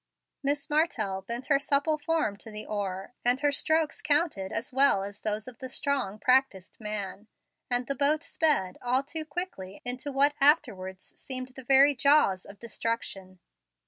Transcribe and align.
Miss 0.41 0.67
Martell 0.67 1.21
bent 1.21 1.45
her 1.45 1.59
supple 1.59 1.95
form 1.99 2.35
to 2.37 2.49
the 2.49 2.65
oar, 2.65 3.13
and 3.23 3.39
her 3.41 3.51
strokes 3.51 4.01
counted 4.01 4.51
as 4.51 4.73
well 4.73 5.03
as 5.03 5.19
those 5.19 5.47
of 5.47 5.59
the 5.59 5.69
strong, 5.69 6.17
practised 6.17 6.79
man; 6.79 7.27
and 7.69 7.85
the 7.85 7.93
boat 7.93 8.23
sped, 8.23 8.79
all 8.81 9.03
too 9.03 9.25
quickly, 9.25 9.79
into 9.85 10.11
what 10.11 10.33
afterwards 10.41 11.13
seemed 11.21 11.49
the 11.49 11.63
very 11.63 11.93
jaws 11.93 12.45
of 12.45 12.57
destruction. 12.57 13.37